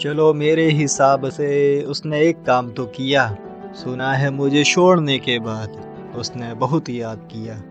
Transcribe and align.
चलो 0.00 0.34
मेरे 0.34 0.68
हिसाब 0.70 1.28
से 1.28 1.82
उसने 1.82 2.20
एक 2.20 2.42
काम 2.42 2.70
तो 2.70 2.84
किया। 2.86 3.36
सुना 3.74 4.12
है 4.12 4.30
मुझे 4.30 4.64
छोड़ने 4.64 5.18
के 5.18 5.38
बाद 5.38 6.12
उसने 6.16 6.54
बहुत 6.54 6.90
याद 6.90 7.28
किया। 7.32 7.62